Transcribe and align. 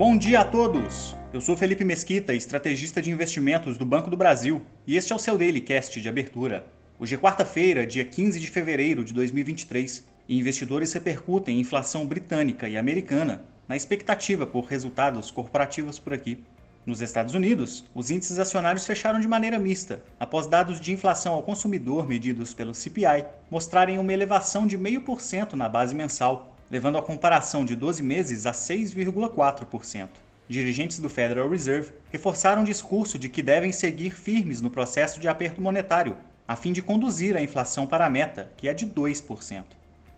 Bom 0.00 0.16
dia 0.16 0.40
a 0.40 0.44
todos! 0.46 1.14
Eu 1.30 1.42
sou 1.42 1.54
Felipe 1.54 1.84
Mesquita, 1.84 2.32
estrategista 2.32 3.02
de 3.02 3.10
investimentos 3.10 3.76
do 3.76 3.84
Banco 3.84 4.08
do 4.08 4.16
Brasil, 4.16 4.62
e 4.86 4.96
este 4.96 5.12
é 5.12 5.16
o 5.16 5.18
seu 5.18 5.36
Daily 5.36 5.60
Cast 5.60 6.00
de 6.00 6.08
abertura. 6.08 6.64
Hoje 6.98 7.16
é 7.16 7.18
quarta-feira, 7.18 7.86
dia 7.86 8.02
15 8.02 8.40
de 8.40 8.46
fevereiro 8.46 9.04
de 9.04 9.12
2023, 9.12 10.02
e 10.26 10.38
investidores 10.38 10.94
repercutem 10.94 11.58
a 11.58 11.60
inflação 11.60 12.06
britânica 12.06 12.66
e 12.66 12.78
americana 12.78 13.44
na 13.68 13.76
expectativa 13.76 14.46
por 14.46 14.64
resultados 14.64 15.30
corporativos 15.30 15.98
por 15.98 16.14
aqui. 16.14 16.42
Nos 16.86 17.02
Estados 17.02 17.34
Unidos, 17.34 17.84
os 17.94 18.10
índices 18.10 18.38
acionários 18.38 18.86
fecharam 18.86 19.20
de 19.20 19.28
maneira 19.28 19.58
mista, 19.58 20.02
após 20.18 20.46
dados 20.46 20.80
de 20.80 20.94
inflação 20.94 21.34
ao 21.34 21.42
consumidor 21.42 22.08
medidos 22.08 22.54
pelo 22.54 22.74
CPI 22.74 23.26
mostrarem 23.50 23.98
uma 23.98 24.14
elevação 24.14 24.66
de 24.66 24.78
0,5% 24.78 25.52
na 25.52 25.68
base 25.68 25.94
mensal, 25.94 26.56
levando 26.70 26.96
a 26.96 27.02
comparação 27.02 27.64
de 27.64 27.74
12 27.74 28.02
meses 28.02 28.46
a 28.46 28.52
6,4%. 28.52 30.08
Dirigentes 30.48 30.98
do 30.98 31.08
Federal 31.08 31.48
Reserve 31.48 31.92
reforçaram 32.10 32.62
o 32.62 32.66
discurso 32.66 33.18
de 33.18 33.28
que 33.28 33.42
devem 33.42 33.72
seguir 33.72 34.10
firmes 34.10 34.60
no 34.60 34.70
processo 34.70 35.20
de 35.20 35.28
aperto 35.28 35.60
monetário, 35.60 36.16
a 36.46 36.56
fim 36.56 36.72
de 36.72 36.82
conduzir 36.82 37.36
a 37.36 37.42
inflação 37.42 37.86
para 37.86 38.06
a 38.06 38.10
meta, 38.10 38.50
que 38.56 38.68
é 38.68 38.74
de 38.74 38.86
2%. 38.86 39.64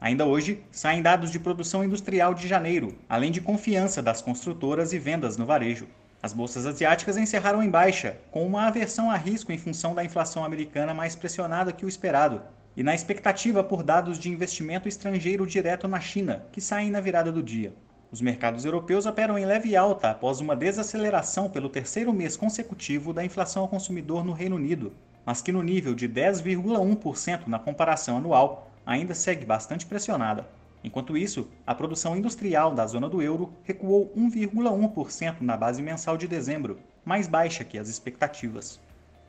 Ainda 0.00 0.26
hoje, 0.26 0.62
saem 0.70 1.00
dados 1.00 1.30
de 1.30 1.38
produção 1.38 1.84
industrial 1.84 2.34
de 2.34 2.48
janeiro, 2.48 2.98
além 3.08 3.30
de 3.30 3.40
confiança 3.40 4.02
das 4.02 4.20
construtoras 4.20 4.92
e 4.92 4.98
vendas 4.98 5.36
no 5.36 5.46
varejo. 5.46 5.86
As 6.22 6.32
bolsas 6.32 6.66
asiáticas 6.66 7.16
encerraram 7.16 7.62
em 7.62 7.70
baixa, 7.70 8.16
com 8.30 8.46
uma 8.46 8.66
aversão 8.66 9.10
a 9.10 9.16
risco 9.16 9.52
em 9.52 9.58
função 9.58 9.94
da 9.94 10.04
inflação 10.04 10.44
americana 10.44 10.94
mais 10.94 11.14
pressionada 11.14 11.72
que 11.72 11.84
o 11.84 11.88
esperado, 11.88 12.42
e 12.76 12.82
na 12.82 12.94
expectativa 12.94 13.62
por 13.62 13.82
dados 13.82 14.18
de 14.18 14.30
investimento 14.30 14.88
estrangeiro 14.88 15.46
direto 15.46 15.86
na 15.86 16.00
China, 16.00 16.46
que 16.52 16.60
saem 16.60 16.90
na 16.90 17.00
virada 17.00 17.30
do 17.30 17.42
dia. 17.42 17.74
Os 18.10 18.20
mercados 18.20 18.64
europeus 18.64 19.06
operam 19.06 19.38
em 19.38 19.46
leve 19.46 19.74
alta 19.74 20.10
após 20.10 20.40
uma 20.40 20.54
desaceleração 20.54 21.48
pelo 21.48 21.68
terceiro 21.68 22.12
mês 22.12 22.36
consecutivo 22.36 23.12
da 23.12 23.24
inflação 23.24 23.62
ao 23.62 23.68
consumidor 23.68 24.24
no 24.24 24.32
Reino 24.32 24.56
Unido, 24.56 24.92
mas 25.24 25.40
que 25.40 25.52
no 25.52 25.62
nível 25.62 25.94
de 25.94 26.08
10,1% 26.08 27.46
na 27.46 27.58
comparação 27.58 28.18
anual 28.18 28.70
ainda 28.84 29.14
segue 29.14 29.46
bastante 29.46 29.86
pressionada. 29.86 30.46
Enquanto 30.84 31.16
isso, 31.16 31.48
a 31.66 31.74
produção 31.74 32.16
industrial 32.16 32.74
da 32.74 32.86
zona 32.86 33.08
do 33.08 33.22
euro 33.22 33.52
recuou 33.62 34.12
1,1% 34.16 35.36
na 35.40 35.56
base 35.56 35.80
mensal 35.80 36.16
de 36.16 36.26
dezembro, 36.26 36.78
mais 37.04 37.28
baixa 37.28 37.64
que 37.64 37.78
as 37.78 37.88
expectativas. 37.88 38.80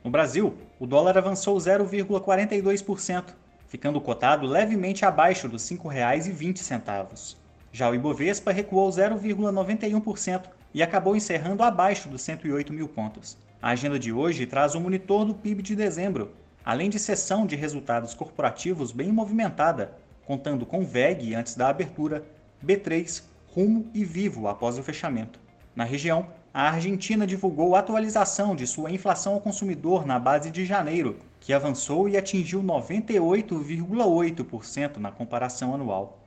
No 0.03 0.11
Brasil, 0.11 0.57
o 0.77 0.85
dólar 0.85 1.17
avançou 1.17 1.55
0,42%, 1.55 3.33
ficando 3.69 4.01
cotado 4.01 4.45
levemente 4.45 5.05
abaixo 5.05 5.47
dos 5.47 5.69
R$ 5.69 5.77
5,20. 5.77 7.37
Já 7.71 7.89
o 7.89 7.95
Ibovespa 7.95 8.51
recuou 8.51 8.89
0,91% 8.89 10.43
e 10.73 10.83
acabou 10.83 11.15
encerrando 11.15 11.63
abaixo 11.63 12.09
dos 12.09 12.21
108 12.21 12.73
mil 12.73 12.89
pontos. 12.89 13.37
A 13.61 13.69
agenda 13.69 13.97
de 13.97 14.11
hoje 14.11 14.45
traz 14.45 14.75
o 14.75 14.81
monitor 14.81 15.23
do 15.23 15.33
PIB 15.33 15.63
de 15.63 15.73
dezembro, 15.73 16.31
além 16.65 16.89
de 16.89 16.99
sessão 16.99 17.45
de 17.45 17.55
resultados 17.55 18.13
corporativos 18.13 18.91
bem 18.91 19.09
movimentada, 19.09 19.93
contando 20.25 20.65
com 20.65 20.83
VEG 20.83 21.33
antes 21.33 21.55
da 21.55 21.69
abertura, 21.69 22.25
B3, 22.63 23.23
Rumo 23.47 23.89
e 23.93 24.03
Vivo 24.03 24.49
após 24.49 24.77
o 24.77 24.83
fechamento. 24.83 25.39
Na 25.75 25.83
região, 25.83 26.27
a 26.53 26.69
Argentina 26.69 27.25
divulgou 27.25 27.75
atualização 27.75 28.55
de 28.55 28.67
sua 28.67 28.91
inflação 28.91 29.33
ao 29.33 29.41
consumidor 29.41 30.05
na 30.05 30.19
base 30.19 30.51
de 30.51 30.65
janeiro, 30.65 31.17
que 31.39 31.51
avançou 31.51 32.07
e 32.07 32.15
atingiu 32.15 32.61
98,8% 32.61 34.97
na 34.97 35.11
comparação 35.11 35.73
anual. 35.73 36.19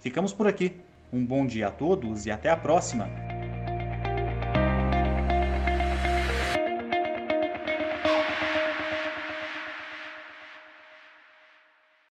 Ficamos 0.00 0.32
por 0.32 0.46
aqui. 0.46 0.72
Um 1.12 1.22
bom 1.24 1.46
dia 1.46 1.68
a 1.68 1.70
todos 1.70 2.26
e 2.26 2.30
até 2.30 2.50
a 2.50 2.56
próxima! 2.56 3.23